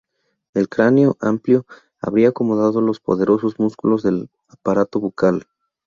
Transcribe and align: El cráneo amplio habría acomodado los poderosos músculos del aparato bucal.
El 0.55 0.67
cráneo 0.67 1.15
amplio 1.21 1.67
habría 2.01 2.29
acomodado 2.29 2.81
los 2.81 2.99
poderosos 2.99 3.59
músculos 3.59 4.01
del 4.01 4.31
aparato 4.49 4.99
bucal. 4.99 5.45